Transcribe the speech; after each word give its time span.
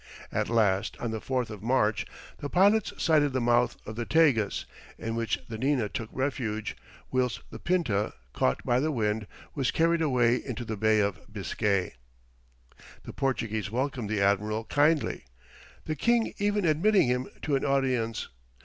At 0.31 0.49
last, 0.49 0.97
on 0.99 1.11
the 1.11 1.21
4th 1.21 1.51
of 1.51 1.61
March, 1.61 2.07
the 2.39 2.49
pilots 2.49 2.91
sighted 2.97 3.33
the 3.33 3.39
mouth 3.39 3.77
of 3.85 3.95
the 3.95 4.03
Tagus, 4.07 4.65
in 4.97 5.13
which 5.13 5.37
the 5.47 5.59
Nina 5.59 5.89
took 5.89 6.09
refuge, 6.11 6.75
whilst 7.11 7.41
the 7.51 7.59
Pinta, 7.59 8.11
caught 8.33 8.63
by 8.65 8.79
the 8.79 8.91
wind, 8.91 9.27
was 9.53 9.69
carried 9.69 10.01
away 10.01 10.43
into 10.43 10.65
the 10.65 10.75
Bay 10.75 11.01
of 11.01 11.31
Biscay. 11.31 11.93
The 13.03 13.13
Portuguese 13.13 13.69
welcomed 13.69 14.09
the 14.09 14.21
admiral 14.21 14.63
kindly, 14.63 15.25
the 15.85 15.95
king 15.95 16.33
even 16.39 16.65
admitting 16.65 17.05
him 17.07 17.29
to 17.43 17.55
an 17.55 17.63
audience. 17.63 18.27